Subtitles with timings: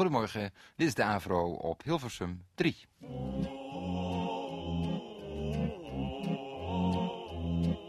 [0.00, 2.76] Goedemorgen, dit is de AVRO op Hilversum 3.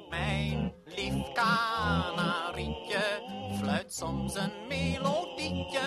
[0.10, 3.04] Mijn lief kanarietje
[3.60, 5.80] fluit soms een melodietje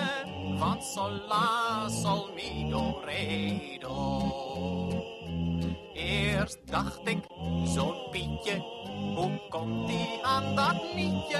[0.58, 4.32] van sol la sol mi do re do.
[5.94, 7.24] Eerst dacht ik,
[7.64, 8.58] zo'n Pietje,
[9.14, 11.38] hoe komt die aan dat liedje?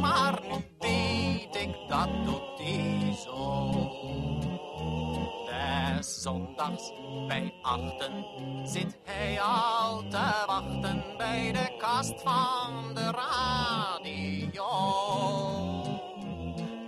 [0.00, 3.59] Maar nu weet ik, dat doet die zo.
[6.30, 6.92] Zondags
[7.28, 8.24] bij achten
[8.64, 14.66] zit hij al te wachten bij de kast van de radio.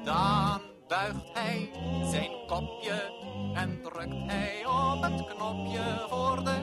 [0.05, 1.71] Dan buigt hij
[2.11, 3.13] zijn kopje
[3.55, 6.62] en drukt hij op het knopje voor de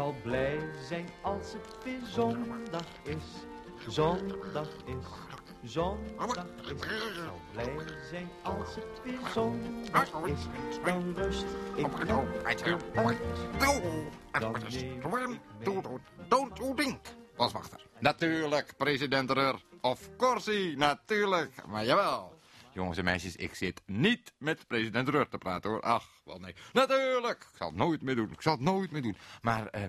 [0.00, 3.24] zal blij zijn als het weer zondag is.
[3.88, 5.06] Zondag is,
[5.72, 6.80] zondag is.
[7.14, 7.74] Zal blij
[8.10, 10.40] zijn als het weer zondag is.
[10.84, 11.86] Dan rust ik
[12.44, 13.18] lekker uit.
[13.58, 13.92] Dan
[15.10, 16.98] neem ik mee.
[17.36, 17.86] Boswachter.
[17.98, 19.62] Natuurlijk, president Rur.
[19.80, 21.66] Of course, natuurlijk.
[21.66, 22.39] Maar jawel.
[22.72, 25.82] Jongens en meisjes, ik zit niet met president Rur te praten hoor.
[25.82, 26.54] Ach, wel nee.
[26.72, 27.40] Natuurlijk.
[27.40, 28.30] Ik zal het nooit meer doen.
[28.32, 29.16] Ik zal het nooit meer doen.
[29.42, 29.84] Maar eh,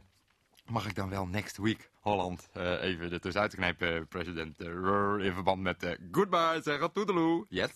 [0.66, 5.34] mag ik dan wel next week Holland eh, even er tussenuit knijpen, president Rur, in
[5.34, 7.46] verband met eh, goodbye zeggen, toedeloe.
[7.50, 7.72] Yes?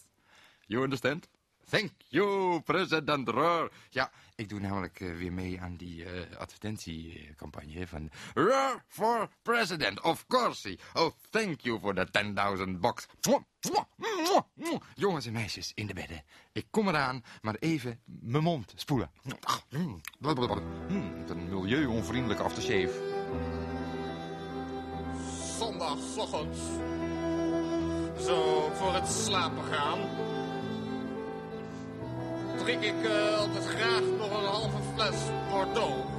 [0.66, 1.30] You understand?
[1.70, 3.72] Thank you, president Rur.
[3.90, 10.02] Ja, ik doe namelijk eh, weer mee aan die eh, advertentiecampagne van Rur for president,
[10.02, 10.78] of course.
[10.94, 12.08] Oh, thank you for the
[12.68, 13.06] 10.000 box.
[13.22, 14.81] Mwah, mwah, mwah, mwah.
[14.96, 16.24] Jongens en meisjes in de bedden.
[16.52, 19.12] Ik kom eraan, maar even mijn mond spoelen.
[19.70, 20.62] Mm, blablabla.
[20.90, 23.14] Mm, wat een milieuonvriendelijke aftershave.
[25.58, 26.58] zondagochtend.
[28.22, 30.00] Zo voor het slapen gaan.
[32.66, 35.16] Drink ik eh, altijd graag nog een halve fles
[35.50, 36.15] Bordeaux.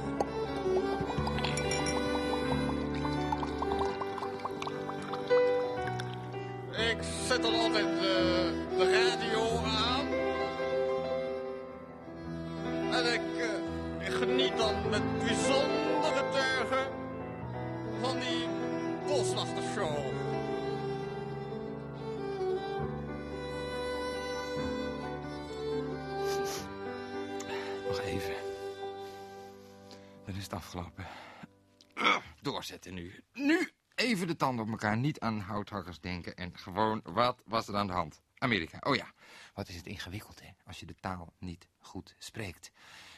[32.97, 33.23] Nu.
[33.33, 34.97] Nu even de tanden op elkaar.
[34.97, 36.35] Niet aan houthakkers denken.
[36.35, 38.21] En gewoon, wat was er aan de hand?
[38.37, 38.77] Amerika.
[38.81, 39.13] Oh ja,
[39.53, 40.49] wat is het ingewikkeld, hè?
[40.65, 42.71] Als je de taal niet goed spreekt.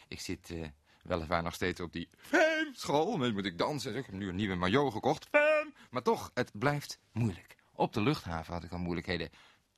[0.07, 0.67] Ik zit eh,
[1.03, 2.09] weliswaar nog steeds op die
[2.73, 3.17] school.
[3.17, 3.95] Nu moet ik dansen.
[3.95, 5.29] Ik heb nu een nieuwe maillot gekocht.
[5.89, 7.55] Maar toch, het blijft moeilijk.
[7.73, 9.29] Op de luchthaven had ik al moeilijkheden.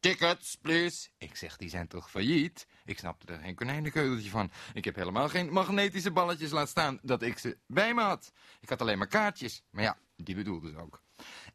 [0.01, 1.09] Tickets, please.
[1.17, 2.67] Ik zeg, die zijn toch failliet?
[2.85, 4.51] Ik snapte er geen konijnenkeuteltje van.
[4.73, 8.31] Ik heb helemaal geen magnetische balletjes laten staan dat ik ze bij me had.
[8.59, 9.63] Ik had alleen maar kaartjes.
[9.69, 11.01] Maar ja, die bedoelde ze ook.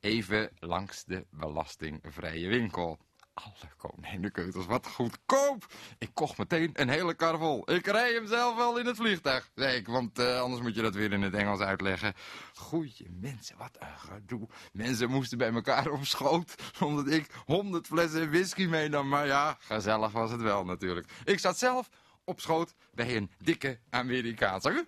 [0.00, 2.98] Even langs de belastingvrije winkel.
[3.36, 5.66] Alle konijnenkeutels, wat goedkoop.
[5.98, 7.70] Ik kocht meteen een hele kar vol.
[7.70, 10.94] Ik rij hem zelf wel in het vliegtuig, zei want eh, anders moet je dat
[10.94, 12.14] weer in het Engels uitleggen.
[12.54, 14.48] Goeie mensen, wat een gedoe.
[14.72, 19.08] Mensen moesten bij elkaar op schoot, omdat ik honderd flessen whisky meenam.
[19.08, 21.08] Maar ja, gezellig was het wel natuurlijk.
[21.24, 21.88] Ik zat zelf
[22.24, 24.86] op schoot bij een dikke Amerikaanse.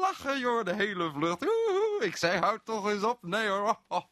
[0.00, 1.40] Lachen joh, de hele vlucht.
[2.00, 3.22] Ik zei, houd toch eens op.
[3.22, 3.80] Nee hoor.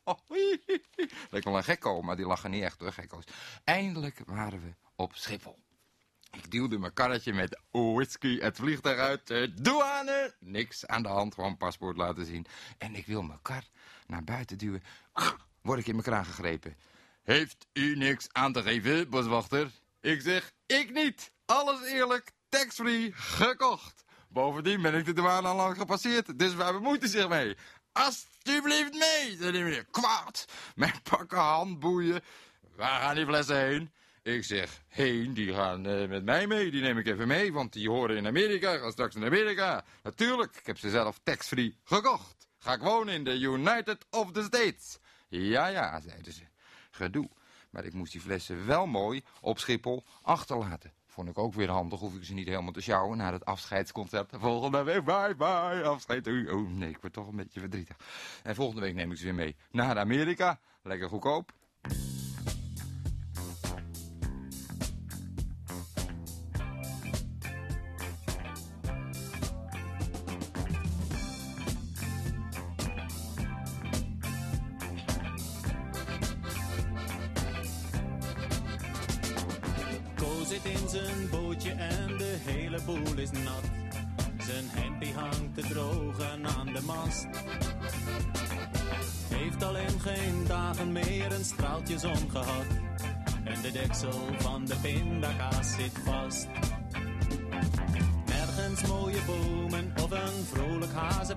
[1.31, 3.25] Leek wel een gekko, maar die lachen niet echt hoor, gekko's.
[3.65, 5.59] Eindelijk waren we op Schiphol.
[6.31, 9.31] Ik duwde mijn karretje met whisky het vliegtuig uit.
[9.31, 10.35] Eh, douane!
[10.41, 12.47] Niks aan de hand, gewoon paspoort laten zien.
[12.79, 13.63] En ik wil mijn kar
[14.07, 14.83] naar buiten duwen.
[15.63, 16.77] Word ik in mijn kraan gegrepen.
[17.23, 19.71] Heeft u niks aan te geven, boswachter?
[20.01, 21.33] Ik zeg, ik niet.
[21.45, 24.05] Alles eerlijk, tax-free, gekocht.
[24.29, 27.57] Bovendien ben ik de douane al lang gepasseerd, dus waar bemoeit u zich mee?
[27.99, 29.85] Alsjeblieft mee, zei die meneer.
[29.91, 30.45] Kwaad.
[30.75, 32.21] Mijn pakken handboeien.
[32.77, 33.91] Waar gaan die flessen heen?
[34.23, 36.71] Ik zeg, heen, die gaan eh, met mij mee.
[36.71, 38.77] Die neem ik even mee, want die horen in Amerika.
[38.77, 39.85] Gaan straks in Amerika.
[40.03, 42.49] Natuurlijk, ik heb ze zelf tax-free gekocht.
[42.59, 44.99] Ga ik wonen in de United of the States.
[45.29, 46.43] Ja, ja, zeiden ze.
[46.91, 47.29] Gedoe.
[47.71, 50.93] Maar ik moest die flessen wel mooi op Schiphol achterlaten.
[51.19, 54.31] Vond ik ook weer handig, hoef ik ze niet helemaal te sjouwen na het afscheidsconcert.
[54.39, 56.27] Volgende week, bye bye, afscheid.
[56.27, 57.97] Oh nee, ik word toch een beetje verdrietig.
[58.43, 60.61] En volgende week neem ik ze weer mee naar Amerika.
[60.83, 61.53] Lekker goedkoop.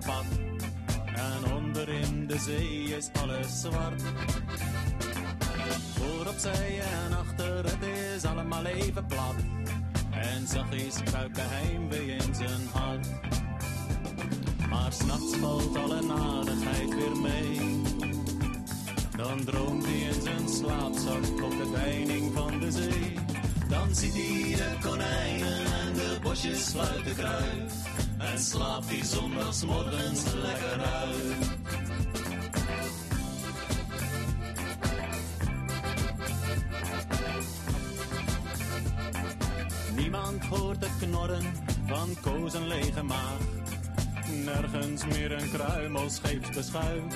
[0.05, 4.01] En onder in de zee is alles zwart.
[5.93, 9.35] Voor opzij en achter, het is allemaal even plat.
[10.11, 13.07] En zachtjes kruipt heimwee in zijn hart.
[14.69, 17.81] Maar s'nachts valt alle nadigheid weer mee.
[19.17, 23.13] Dan droomt hij in zijn slaapzak op de deining van de zee.
[23.69, 27.73] Dan ziet hij de konijnen en de bosjes sluiten kruid.
[28.31, 31.49] En slaapt hij zondagsmorgens lekker uit.
[39.95, 41.43] Niemand hoort het knorren
[41.85, 43.39] van Koos een lege maag.
[44.45, 47.07] Nergens meer een kruimel scheepsbeschuim.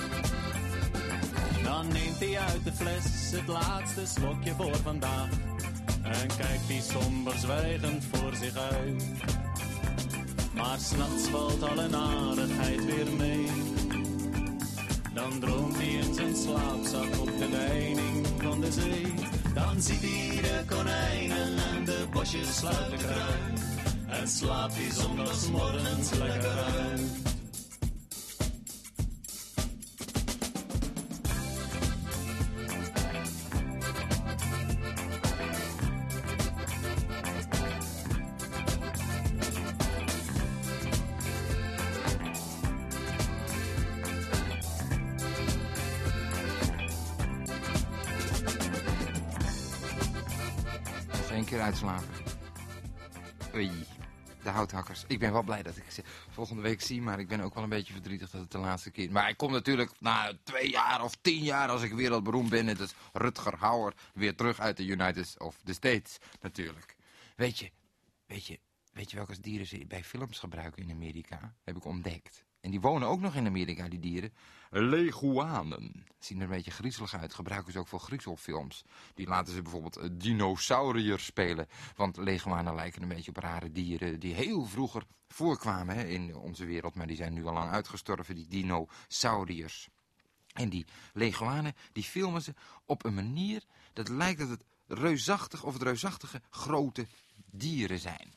[1.62, 5.30] Dan neemt hij uit de fles het laatste slokje voor vandaag.
[6.02, 9.45] En kijkt hij somber zwijgend voor zich uit.
[10.56, 13.46] Maar s'nachts valt alle narigheid weer mee.
[15.14, 19.14] Dan droomt hij in zijn slaapzak op de deining van de zee.
[19.54, 23.60] Dan ziet hij de konijnen en de bosjes sluiten kruid.
[24.06, 27.35] En slaapt hij zondagsmorgens lekker uit.
[53.56, 55.04] De houthakkers.
[55.06, 57.62] Ik ben wel blij dat ik ze volgende week zie, maar ik ben ook wel
[57.62, 59.10] een beetje verdrietig dat het de laatste keer...
[59.10, 62.64] Maar ik kom natuurlijk na twee jaar of tien jaar, als ik wereldberoemd ben...
[62.64, 66.96] net als Rutger Hauer, weer terug uit de United of the States, natuurlijk.
[67.36, 67.70] Weet je,
[68.26, 68.60] weet je,
[68.92, 71.54] weet je welke dieren ze bij films gebruiken in Amerika?
[71.64, 72.44] Heb ik ontdekt.
[72.60, 74.32] En die wonen ook nog in Amerika, die dieren.
[74.70, 76.04] Leguanen.
[76.18, 77.34] Zien er een beetje griezelig uit.
[77.34, 78.84] Gebruiken ze ook voor griezelfilms.
[79.14, 81.68] Die laten ze bijvoorbeeld eh, dinosauriërs spelen.
[81.96, 86.94] Want leguanen lijken een beetje op rare dieren die heel vroeger voorkwamen in onze wereld.
[86.94, 89.88] Maar die zijn nu al lang uitgestorven, die dinosauriërs.
[90.52, 92.54] En die leguanen, die filmen ze
[92.84, 97.06] op een manier dat lijkt dat het reusachtig of het reusachtige grote
[97.50, 98.34] dieren zijn.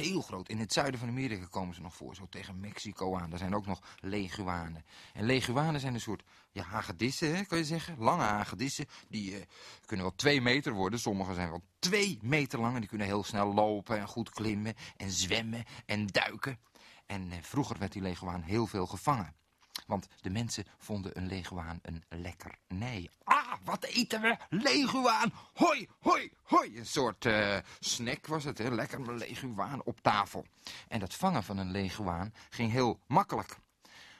[0.00, 0.48] Heel groot.
[0.48, 2.14] In het zuiden van Amerika komen ze nog voor.
[2.14, 3.30] Zo tegen Mexico aan.
[3.30, 4.84] Daar zijn ook nog leguanen.
[5.12, 7.98] En leguanen zijn een soort ja, hagedissen, hè, kan je zeggen.
[7.98, 8.86] Lange hagedissen.
[9.08, 9.42] Die eh,
[9.86, 11.00] kunnen wel twee meter worden.
[11.00, 12.74] Sommige zijn wel twee meter lang.
[12.74, 14.74] En die kunnen heel snel lopen en goed klimmen.
[14.96, 16.58] En zwemmen en duiken.
[17.06, 19.37] En eh, vroeger werd die leguaan heel veel gevangen.
[19.86, 23.10] Want de mensen vonden een leguaan een lekkernij.
[23.24, 24.36] Ah, wat eten we?
[24.48, 25.32] Leguaan!
[25.54, 26.78] Hoi, hoi, hoi!
[26.78, 28.70] Een soort eh, snack was het, hè?
[28.70, 30.46] Lekker een leguaan op tafel.
[30.88, 33.58] En dat vangen van een leguaan ging heel makkelijk.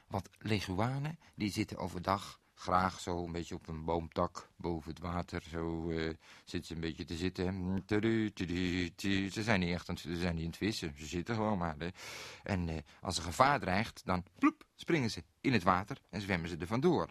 [0.07, 5.43] Want leguanen, die zitten overdag graag zo een beetje op een boomtak boven het water.
[5.51, 7.83] Zo eh, zitten ze een beetje te zitten.
[7.87, 8.33] Tudu.
[9.31, 10.95] Ze zijn niet echt aan ze zijn niet aan het vissen.
[10.97, 11.77] Ze zitten gewoon maar.
[12.43, 16.49] En eh, als er gevaar dreigt, dan ploep, springen ze in het water en zwemmen
[16.49, 17.09] ze er vandoor.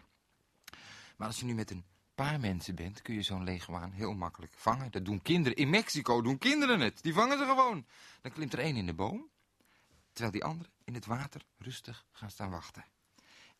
[1.16, 4.52] Maar als je nu met een paar mensen bent, kun je zo'n leguaan heel makkelijk
[4.56, 4.90] vangen.
[4.90, 5.58] Dat doen kinderen.
[5.58, 7.02] In Mexico doen kinderen het.
[7.02, 7.86] Die vangen ze gewoon.
[8.20, 9.28] Dan klimt er één in de boom,
[10.12, 12.84] terwijl die andere in het water rustig gaan staan wachten.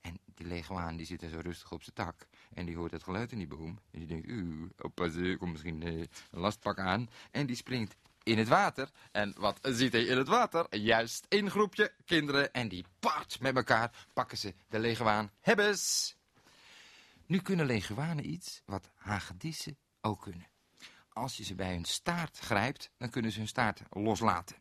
[0.08, 2.26] En die leguaan die zit er zo rustig op zijn tak.
[2.54, 3.78] En die hoort het geluid in die boom.
[3.90, 7.08] En die denkt, oeh, oppas, er komt misschien eh, een lastpak aan.
[7.30, 8.90] En die springt in het water.
[9.12, 10.76] En wat ziet hij in het water?
[10.76, 12.52] Juist één groepje kinderen.
[12.52, 15.30] En die pat met elkaar pakken ze de leguaan.
[15.40, 16.16] Hebbes!
[17.26, 20.46] Nu kunnen leguanen iets wat hagedissen ook kunnen.
[21.12, 24.56] als je ze bij hun staart grijpt, dan kunnen ze hun staart loslaten.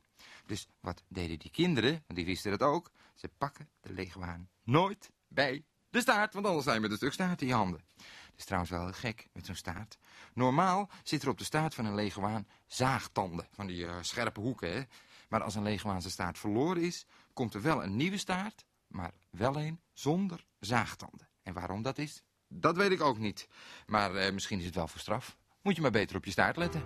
[0.45, 5.11] Dus wat deden die kinderen, want die wisten dat ook, ze pakken de leguaan nooit
[5.27, 7.81] bij de staart, want anders zijn je met een stuk staart in je handen.
[7.95, 9.97] Dat is trouwens wel gek met zo'n staart.
[10.33, 14.71] Normaal zit er op de staart van een leguaan zaagtanden, van die eh, scherpe hoeken.
[14.73, 14.81] Hè?
[15.29, 19.11] Maar als een leguaan zijn staart verloren is, komt er wel een nieuwe staart, maar
[19.29, 21.29] wel een zonder zaagtanden.
[21.43, 23.47] En waarom dat is, dat weet ik ook niet.
[23.85, 25.37] Maar eh, misschien is het wel voor straf.
[25.61, 26.83] Moet je maar beter op je staart letten.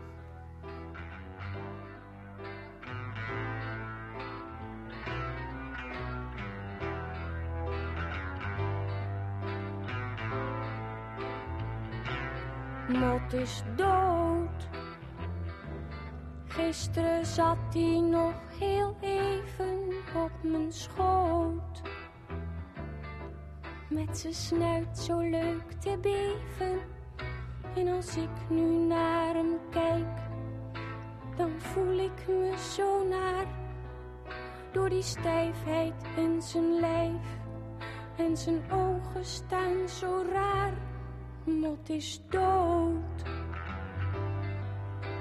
[12.91, 14.67] Mot is dood.
[16.47, 21.81] Gisteren zat hij nog heel even op mijn schoot.
[23.89, 26.79] Met zijn snuit zo leuk te beven.
[27.75, 30.19] En als ik nu naar hem kijk,
[31.37, 33.45] dan voel ik me zo naar.
[34.71, 37.39] Door die stijfheid in zijn lijf.
[38.17, 40.90] En zijn ogen staan zo raar.
[41.43, 43.23] Mot is dood.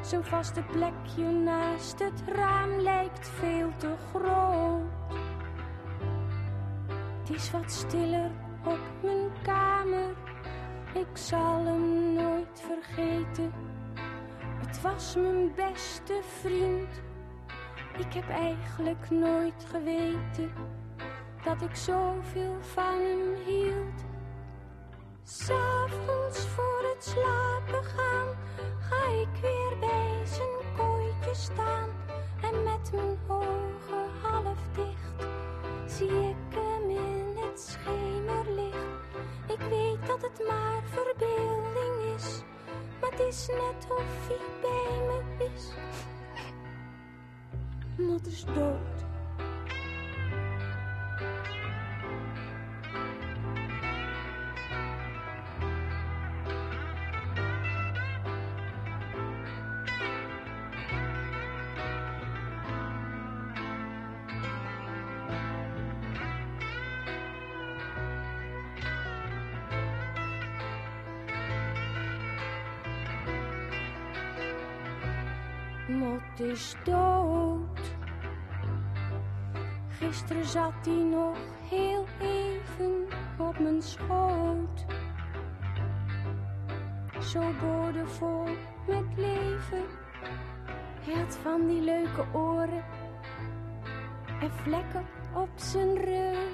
[0.03, 5.19] Zijn vaste plekje naast het raam lijkt veel te groot.
[7.21, 8.31] Het is wat stiller
[8.65, 10.15] op mijn kamer.
[10.95, 13.53] Ik zal hem nooit vergeten.
[14.67, 17.01] Het was mijn beste vriend.
[17.99, 20.53] Ik heb eigenlijk nooit geweten
[21.45, 24.10] dat ik zoveel van hem hield.
[25.31, 28.29] S'avonds voor het slapen gaan
[28.81, 31.89] ga ik weer bij zijn kooitje staan.
[32.43, 35.29] En met mijn ogen half dicht
[35.87, 39.07] zie ik hem in het schemerlicht.
[39.47, 42.43] Ik weet dat het maar verbeelding is,
[43.01, 45.73] maar het is net of hij bij me is.
[47.97, 49.10] Mot is dood.
[75.99, 77.81] Mot is dood.
[79.89, 81.37] Gisteren zat hij nog
[81.69, 83.07] heel even
[83.39, 84.85] op mijn schoot.
[87.21, 88.45] Zo boordevol
[88.87, 89.85] met leven.
[91.01, 92.85] Hij van die leuke oren
[94.41, 96.49] en vlekken op zijn rug.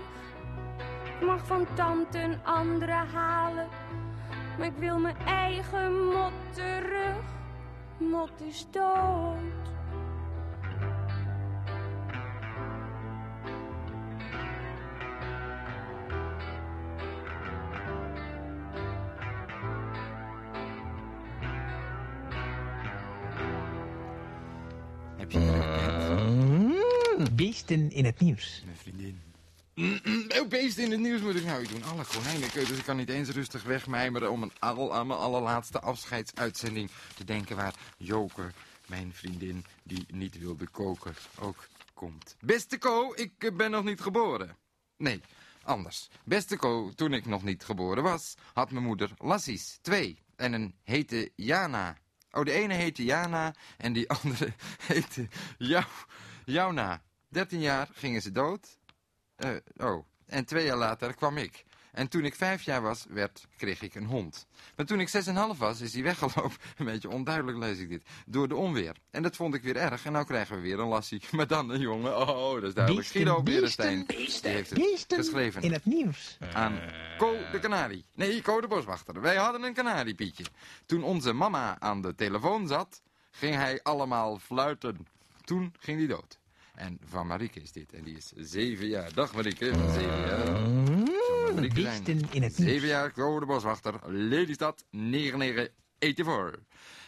[1.21, 3.69] Ik mag van tante een andere halen,
[4.59, 7.35] maar ik wil mijn eigen mot terug.
[7.99, 9.37] Mot is dood.
[25.17, 25.39] Heb je
[27.19, 28.63] ook Beesten in het nieuws.
[28.65, 29.21] Mijn vriendin.
[29.77, 31.85] Oh, beesten in het nieuws moet ik nou doen.
[31.85, 32.79] Alle konijnenkeutels.
[32.79, 37.57] Ik kan niet eens rustig wegmijmeren om een al, aan mijn allerlaatste afscheidsuitzending te denken
[37.57, 38.53] waar Joker,
[38.87, 42.37] mijn vriendin, die niet wilde koken, ook komt.
[42.41, 44.57] Beste Ko, ik eh, ben nog niet geboren.
[44.97, 45.21] Nee,
[45.63, 46.09] anders.
[46.25, 50.19] Beste Ko, toen ik nog niet geboren was, had mijn moeder lassies, twee.
[50.37, 51.97] En een heette Jana.
[52.31, 54.53] Oh, de ene heette Jana en die andere
[54.87, 55.29] heette
[55.59, 55.85] Jou,
[56.45, 57.03] Jauna.
[57.29, 58.79] Dertien jaar gingen ze dood.
[59.37, 61.65] Eh, oh, en twee jaar later kwam ik.
[61.97, 64.47] En toen ik vijf jaar was, werd, kreeg ik een hond.
[64.77, 66.53] Maar toen ik zes en een half was, is hij weggelopen.
[66.77, 68.03] Een beetje onduidelijk lees ik dit.
[68.27, 68.97] Door de onweer.
[69.11, 70.05] En dat vond ik weer erg.
[70.05, 71.23] En nou krijgen we weer een lassie.
[71.37, 72.17] Maar dan een jongen.
[72.17, 73.13] Oh, dat is duidelijk.
[73.13, 74.05] Beesten, Guido Berenstein.
[74.07, 76.39] Die heeft het Beesten geschreven in het nieuws.
[76.53, 76.81] aan
[77.19, 78.05] Co de Kanarie.
[78.15, 79.21] Nee, Co de Boswachter.
[79.21, 80.45] Wij hadden een kanariepietje.
[80.87, 85.07] Toen onze mama aan de telefoon zat, ging hij allemaal fluiten.
[85.45, 86.39] Toen ging hij dood.
[86.77, 87.93] En van Marieke is dit.
[87.93, 89.13] En die is zeven jaar.
[89.15, 90.47] Dag Marieke, van zeven jaar.
[90.47, 92.05] Zou Marieke zijn.
[92.31, 92.55] In het.
[92.55, 94.01] Zeven jaar, Co de Boswachter.
[94.05, 96.61] Lelystad, 9984.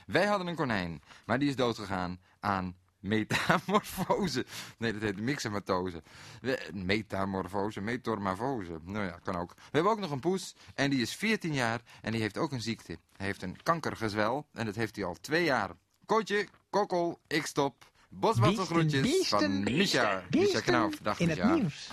[0.06, 4.44] Wij hadden een konijn, maar die is doodgegaan aan metamorfose.
[4.78, 6.02] Nee, dat heet mixomatose.
[6.40, 8.78] We- Metamorfose, metamorfose.
[8.84, 9.54] Nou ja, kan ook.
[9.54, 12.52] We hebben ook nog een poes en die is 14 jaar en die heeft ook
[12.52, 12.98] een ziekte.
[13.16, 15.70] Hij heeft een kankergezwel en dat heeft hij al twee jaar.
[16.06, 17.90] Kootje, kokkel, ik stop.
[18.08, 19.62] Boswatselgroetjes Beesten, van.
[19.62, 20.98] Misha beesten Knauf.
[21.02, 21.88] Dag in het nieuws.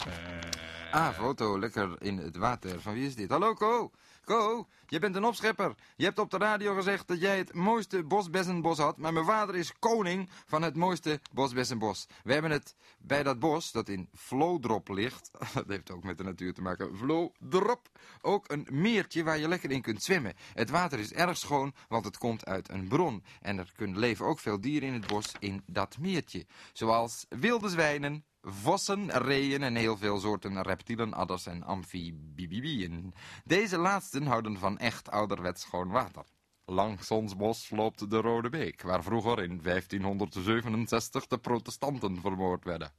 [0.92, 2.82] Ah, foto, lekker in het water.
[2.82, 3.30] Van wie is dit?
[3.30, 3.92] Hallo, Ko.
[4.26, 5.76] Ko, je bent een opschepper.
[5.96, 9.56] Je hebt op de radio gezegd dat jij het mooiste bosbessenbos had, maar mijn vader
[9.56, 12.08] is koning van het mooiste bosbessenbos.
[12.24, 16.24] We hebben het bij dat bos, dat in Vlodrop ligt, dat heeft ook met de
[16.24, 17.90] natuur te maken, Vlodrop,
[18.22, 20.34] ook een meertje waar je lekker in kunt zwemmen.
[20.54, 23.24] Het water is erg schoon, want het komt uit een bron.
[23.42, 26.46] En er kunnen leven ook veel dieren in het bos in dat meertje.
[26.74, 33.14] Zoals wilde zwijnen, vossen, reeën en heel veel soorten reptielen, adders en amfibieën.
[33.44, 36.24] Deze laatsten houden van echt ouderwets schoon water.
[36.66, 42.92] Langs ons bos loopt de Rode Beek, waar vroeger in 1567 de protestanten vermoord werden.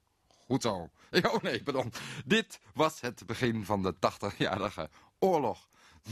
[0.47, 0.91] Goed zo.
[1.23, 1.93] Oh nee, pardon.
[2.25, 5.69] Dit was het begin van de 80-jarige oorlog.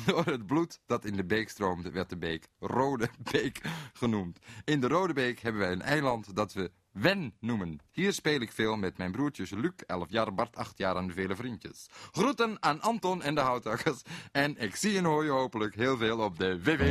[0.07, 3.61] Door het bloed dat in de beek stroomde werd de beek Rode Beek
[3.93, 4.39] genoemd.
[4.65, 7.81] In de Rode Beek hebben wij een eiland dat we Wen noemen.
[7.93, 11.37] Hier speel ik veel met mijn broertjes Luc, 11 jaar, Bart, 8 jaar en vele
[11.37, 11.87] vriendjes.
[12.13, 14.03] Groeten aan Anton en de houthakkers.
[14.33, 16.83] En ik zie en hoor je hopelijk heel veel op de WW.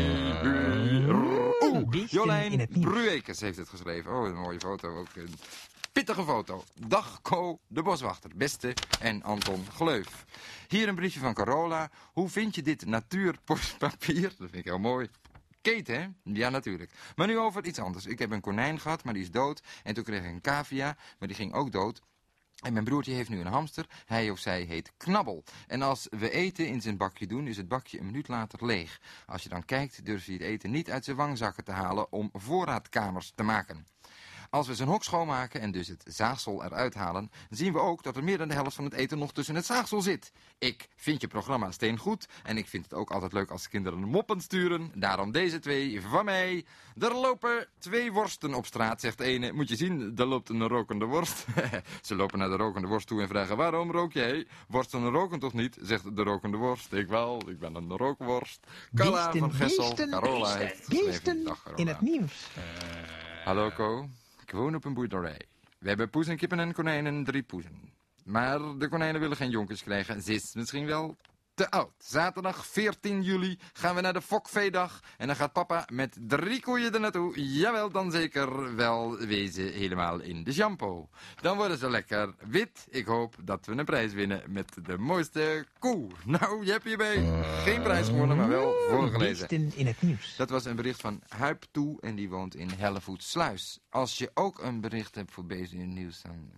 [1.61, 2.69] Oeh, Jolijn
[3.39, 4.11] heeft het geschreven.
[4.11, 4.97] Oh, een mooie foto.
[4.97, 5.33] Ook een
[5.91, 6.63] pittige foto.
[6.87, 10.25] Dag Co, de boswachter, beste en Anton Gleuf.
[10.67, 11.89] Hier een briefje van Carola.
[12.13, 14.21] Hoe vind je dit natuurpostpapier?
[14.37, 15.09] Dat vind ik heel mooi.
[15.63, 16.07] Kate, hè?
[16.23, 16.91] Ja, natuurlijk.
[17.15, 18.05] Maar nu over iets anders.
[18.05, 19.63] Ik heb een konijn gehad, maar die is dood.
[19.83, 22.01] En toen kreeg ik een cavia, maar die ging ook dood.
[22.61, 23.85] En mijn broertje heeft nu een hamster.
[24.05, 25.43] Hij of zij heet Knabbel.
[25.67, 29.01] En als we eten in zijn bakje doen, is het bakje een minuut later leeg.
[29.25, 32.29] Als je dan kijkt, durft hij het eten niet uit zijn wangzakken te halen om
[32.33, 33.85] voorraadkamers te maken.
[34.53, 38.15] Als we zijn hok schoonmaken en dus het zaagsel eruit halen, zien we ook dat
[38.15, 40.31] er meer dan de helft van het eten nog tussen het zaagsel zit.
[40.57, 43.99] Ik vind je programma steen goed en ik vind het ook altijd leuk als kinderen
[43.99, 44.91] moppen sturen.
[44.95, 46.65] Daarom deze twee van mij.
[46.99, 49.51] Er lopen twee worsten op straat, zegt de ene.
[49.51, 51.45] Moet je zien, er loopt een rokende worst.
[52.01, 54.47] Ze lopen naar de rokende worst toe en vragen, waarom rook jij?
[54.67, 56.93] Worsten roken toch niet, zegt de rokende worst.
[56.93, 58.59] Ik wel, ik ben een rookworst.
[58.95, 60.71] Carla van Gessel, heeft Carola.
[61.75, 62.47] in het nieuws.
[63.43, 64.07] Hallo Ko,
[64.43, 65.41] ik woon op een boerderij.
[65.79, 67.91] We hebben poes en kippen en konijnen, drie poezen.
[68.23, 70.21] Maar de konijnen willen geen jonkers krijgen.
[70.21, 71.15] Ze is misschien wel
[71.53, 71.93] te oud.
[71.97, 74.99] Zaterdag 14 juli gaan we naar de Fokveedag.
[75.17, 77.41] En dan gaat papa met drie koeien er naartoe.
[77.43, 81.09] Jawel, dan zeker wel wezen helemaal in de shampoo.
[81.41, 82.87] Dan worden ze lekker wit.
[82.89, 86.09] Ik hoop dat we een prijs winnen met de mooiste koe.
[86.25, 89.47] Nou, je hebt hierbij geen prijs gewonnen, maar wel voorgelezen.
[89.47, 90.35] Beesten in het nieuws.
[90.35, 93.79] Dat was een bericht van Huip Toe en die woont in Hellevoetsluis.
[93.89, 96.51] Als je ook een bericht hebt voor Beest in het Nieuws, dan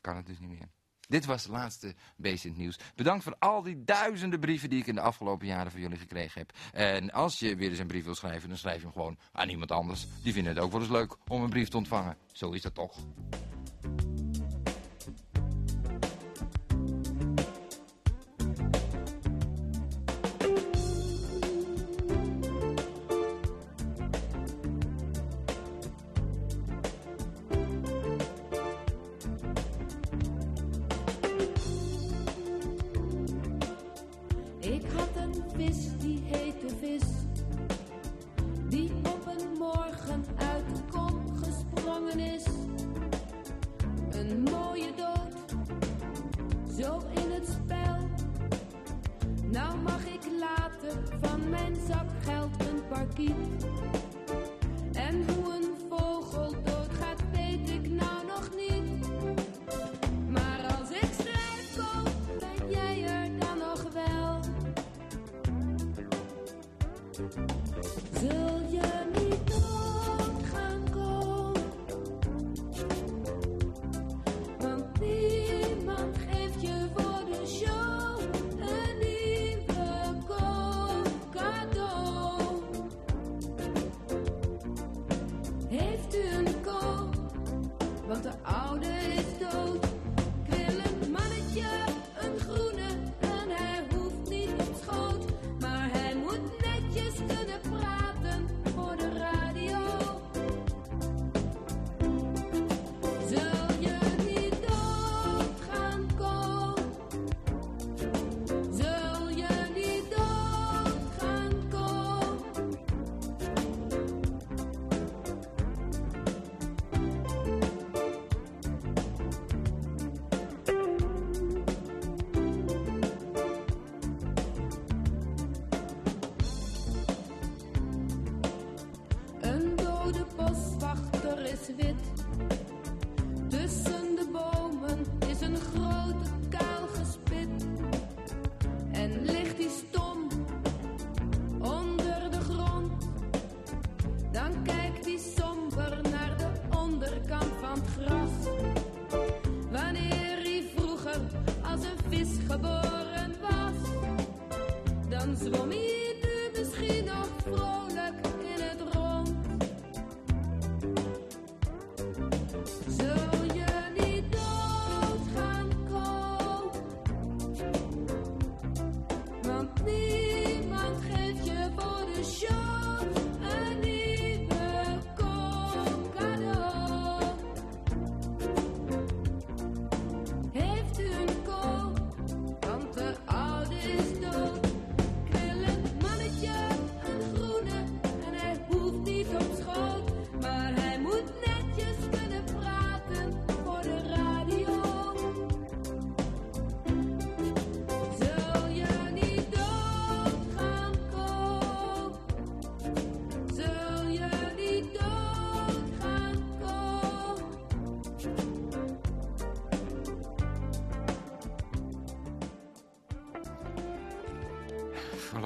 [0.00, 0.68] kan het dus niet meer.
[1.08, 2.78] Dit was het laatste Beest in het Nieuws.
[2.94, 6.40] Bedankt voor al die duizenden brieven die ik in de afgelopen jaren van jullie gekregen
[6.40, 6.52] heb.
[6.72, 9.48] En als je weer eens een brief wil schrijven, dan schrijf je hem gewoon aan
[9.48, 10.06] iemand anders.
[10.22, 12.16] Die vinden het ook wel eens leuk om een brief te ontvangen.
[12.32, 12.98] Zo is dat toch.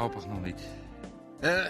[0.00, 0.60] Voorlopig nog niet.
[1.40, 1.66] Eh,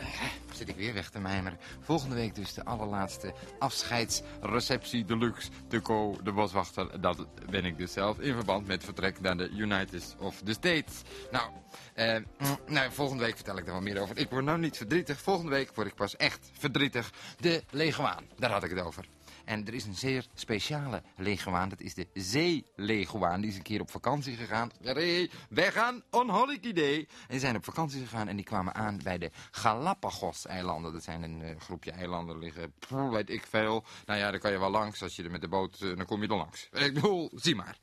[0.53, 1.59] zit ik weer weg te mijmeren.
[1.81, 5.51] Volgende week dus de allerlaatste afscheidsreceptie deluxe.
[5.69, 8.19] De Co, de boswachter, dat ben ik dus zelf.
[8.19, 11.03] In verband met vertrek naar de United of the States.
[11.31, 11.51] Nou,
[11.95, 14.19] eh, mm, nou, volgende week vertel ik er wel meer over.
[14.19, 15.21] Ik word nou niet verdrietig.
[15.21, 17.11] Volgende week word ik pas echt verdrietig.
[17.41, 19.05] De leguaan, daar had ik het over.
[19.45, 21.69] En er is een zeer speciale leguaan.
[21.69, 23.41] Dat is de zeeleguaan.
[23.41, 24.71] Die is een keer op vakantie gegaan.
[24.83, 26.99] Hey, wij gaan on holiday.
[26.99, 30.93] En die zijn op vakantie gegaan en die kwamen aan bij de Galapagos-eilanden.
[30.93, 32.75] Dat zijn een eh, groepje eilanden liggen,
[33.11, 33.85] weet ik veel.
[34.07, 35.03] Nou ja, daar kan je wel langs.
[35.03, 36.69] Als je er met de boot, eh, dan kom je er langs.
[36.73, 37.79] Ik bedoel, zie maar.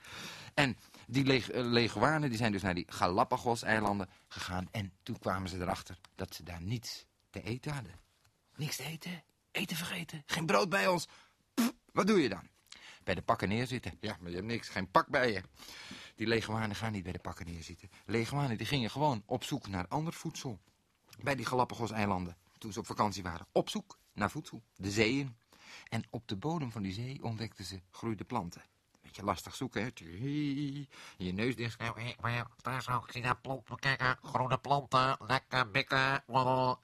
[0.54, 4.68] En die leg eh, leguanen die zijn dus naar die Galapagos-eilanden gegaan.
[4.72, 8.00] En toen kwamen ze erachter dat ze daar niets te eten hadden.
[8.56, 9.24] Niks te eten.
[9.52, 10.24] Eten vergeten.
[10.26, 11.08] Geen brood bij ons.
[11.98, 12.48] Wat doe je dan?
[13.04, 13.98] Bij de pakken neerzitten.
[14.00, 14.70] Ja, maar je hebt niks.
[14.70, 15.42] Geen pak bij je.
[16.16, 17.90] Die leguanen gaan niet bij de pakken neerzitten.
[18.06, 20.60] Leguanen die gingen gewoon op zoek naar ander voedsel.
[21.22, 22.38] Bij die Galapagos-eilanden.
[22.58, 23.48] Toen ze op vakantie waren.
[23.52, 24.64] Op zoek naar voedsel.
[24.76, 25.38] De zeeën.
[25.90, 28.62] En op de bodem van die zee ontdekten ze groeide planten.
[29.02, 29.90] Beetje lastig zoeken, hè?
[31.18, 31.80] Je neus dicht.
[31.80, 36.24] Nou, daar zo, ik daar planten, kijken, groene planten, lekker bikken.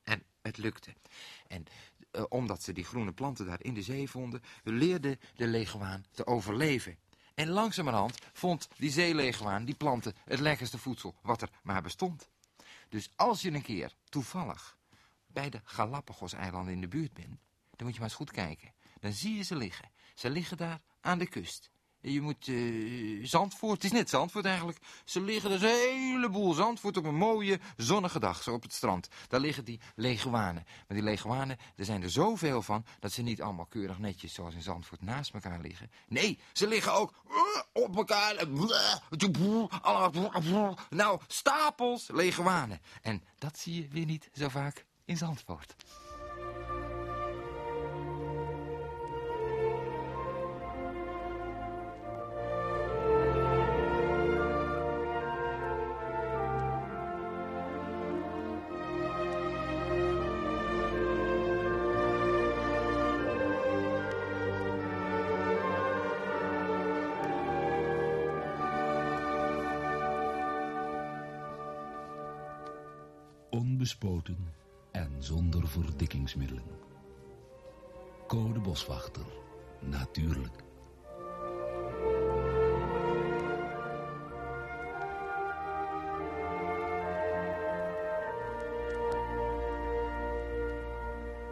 [0.04, 0.94] En het lukte.
[1.48, 1.66] En
[2.14, 6.28] eh, omdat ze die groene planten daar in de zee vonden, leerde de leguaan te
[6.28, 6.98] overleven.
[7.34, 12.30] En langzamerhand vond die zeeleguaan, die planten, het lekkerste voedsel wat er maar bestond.
[12.90, 14.78] Dus als je een keer toevallig
[15.28, 17.40] bij de Galapagos-eilanden in de buurt bent,
[17.76, 18.74] dan moet je maar eens goed kijken.
[19.00, 19.90] Dan zie je ze liggen.
[20.14, 21.70] Ze liggen daar aan de kust.
[22.06, 24.78] Je moet eh, Zandvoort, het is net Zandvoort eigenlijk.
[25.06, 29.08] Ze liggen dus een heleboel Zandvoort op een mooie zonnige dag, zo op het strand.
[29.28, 30.64] Daar liggen die leguanen.
[30.88, 34.54] Maar die leguanen, er zijn er zoveel van, dat ze niet allemaal keurig netjes zoals
[34.54, 35.92] in Zandvoort naast elkaar liggen.
[36.08, 38.48] Nee, ze liggen ook eh, op elkaar.
[39.82, 42.82] allemaal- Nou, stapels leguanen.
[43.02, 45.76] En dat zie je weer niet zo vaak in Zandvoort.
[73.84, 74.54] Onbespoten
[74.92, 76.64] en zonder verdikkingsmiddelen.
[78.28, 79.26] Code Boswachter.
[79.80, 80.64] Natuurlijk.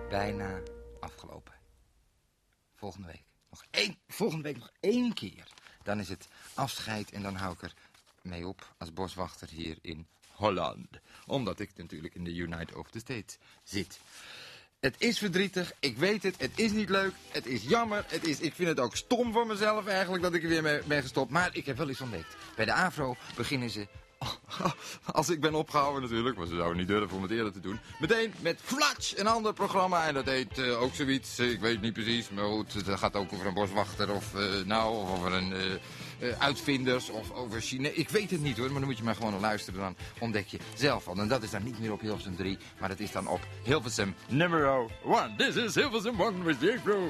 [0.09, 0.61] bijna
[0.99, 1.53] afgelopen.
[2.75, 5.47] Volgende week nog één, volgende week nog één keer.
[5.83, 7.73] Dan is het afscheid en dan hou ik er
[8.21, 10.07] mee op als boswachter hier in
[10.41, 10.87] Holland.
[11.25, 13.99] Omdat ik natuurlijk in de United of the States zit.
[14.79, 18.39] Het is verdrietig, ik weet het, het is niet leuk, het is jammer, het is,
[18.39, 21.31] ik vind het ook stom van mezelf eigenlijk dat ik er weer mee ben gestopt.
[21.31, 22.35] Maar ik heb wel iets ontdekt.
[22.55, 23.87] Bij de AVRO beginnen ze,
[25.19, 27.79] als ik ben opgehouden natuurlijk, maar ze zouden niet durven om het eerder te doen,
[27.99, 30.07] meteen met Flatch, een ander programma.
[30.07, 33.15] En dat heet eh, ook zoiets, eh, ik weet niet precies, maar goed, het gaat
[33.15, 35.79] ook over een boswachter of eh, nou, of over een...
[36.21, 37.89] eh, uitvinders of over China.
[37.93, 39.79] Ik weet het niet hoor, maar dan moet je maar gewoon luisteren.
[39.79, 41.15] Dan ontdek je zelf al.
[41.17, 44.15] En dat is dan niet meer op Hilversum 3, maar dat is dan op Hilversum
[44.27, 45.35] nummer 1.
[45.37, 47.09] This is Hilversum 1 with Jake Bro.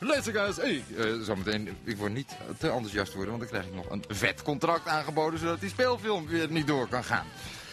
[0.00, 0.56] Let's guys.
[0.56, 4.04] Hey, eh, zometeen, ik word niet te enthousiast worden, want dan krijg ik nog een
[4.08, 7.26] vet contract aangeboden, zodat die speelfilm weer niet door kan gaan.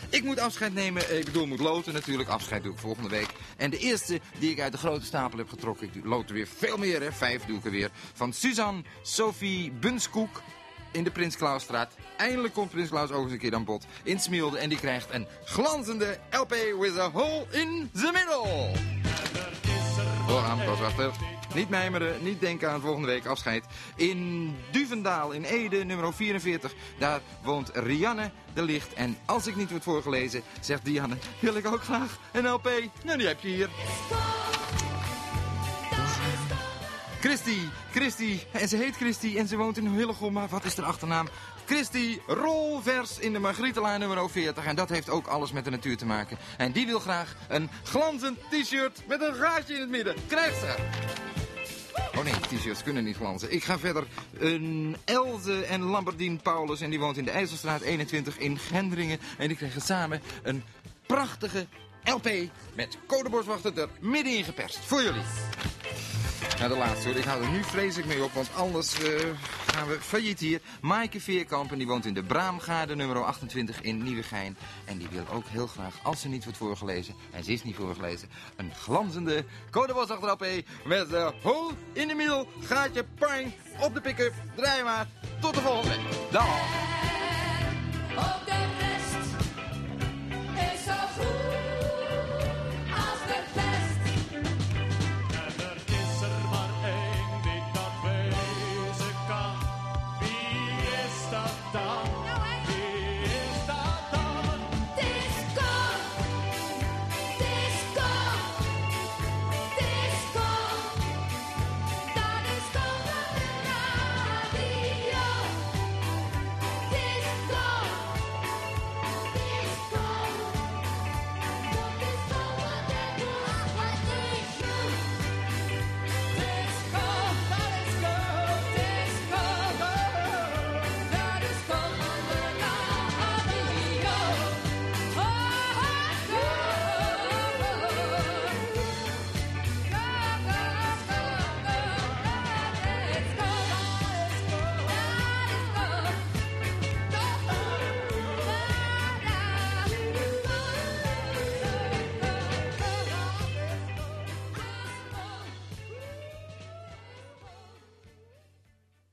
[0.09, 2.29] Ik moet afscheid nemen, eh, ik bedoel, moet loten natuurlijk.
[2.29, 3.29] Afscheid doe ik volgende week.
[3.57, 6.47] En de eerste die ik uit de grote stapel heb getrokken, ik loot er weer
[6.57, 7.89] veel meer, hè, vijf doe ik er weer.
[8.13, 10.41] Van Suzanne Sophie Bunskoek
[10.91, 11.93] in de Prins Klausstraat.
[12.17, 14.57] Eindelijk komt Prins Klaus ook eens een keer aan bod in Smielde.
[14.57, 18.71] En die krijgt een glanzende LP with a hole in the middle.
[20.27, 21.32] Doorgaan, boswachter.
[21.53, 23.65] Niet mijmeren, niet denken aan volgende week afscheid.
[23.95, 28.93] In Duvendaal, in Ede, nummer 44, daar woont Rianne de Licht.
[28.93, 32.69] En als ik niet word voorgelezen, zegt Dianne, wil ik ook graag een LP.
[33.03, 33.69] Nou, die heb je hier.
[37.19, 37.57] Christy,
[37.91, 41.27] Christy, en ze heet Christy en ze woont in Hillegom, maar wat is haar achternaam?
[41.65, 45.97] Christy Rolvers in de Margrietelaar nummer 40 en dat heeft ook alles met de natuur
[45.97, 46.37] te maken.
[46.57, 50.15] En die wil graag een glanzend t-shirt met een gaatje in het midden.
[50.27, 50.75] Krijgt ze!
[52.15, 53.53] Oh nee, t-shirts kunnen niet glanzen.
[53.53, 54.03] Ik ga verder.
[54.37, 59.19] Een Elze en Lamberdien Paulus en die woont in de IJsselstraat 21 in Gendringen.
[59.37, 60.63] En die krijgen samen een
[61.05, 61.67] prachtige
[62.03, 62.29] LP
[62.75, 64.79] met codebordwachter er middenin geperst.
[64.79, 65.21] Voor jullie.
[66.59, 67.17] Nou, de laatste hoor.
[67.17, 69.19] Ik hou er nu vreselijk mee op, want anders eh,
[69.65, 70.61] gaan we failliet hier.
[70.81, 74.57] Maaike Veerkamp, en die woont in de Braamgaarde nummer 28 in Nieuwegein.
[74.85, 77.75] En die wil ook heel graag, als ze niet wordt voorgelezen, en ze is niet
[77.75, 80.45] voorgelezen, een glanzende codebos achterop
[80.85, 85.07] met de hol in de middel, gaatje, pang, op de pick-up, draai maar.
[85.41, 85.95] Tot de volgende.
[86.31, 86.91] Dag.